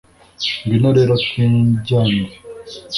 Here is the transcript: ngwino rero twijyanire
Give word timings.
ngwino 0.63 0.89
rero 0.97 1.13
twijyanire 1.23 2.33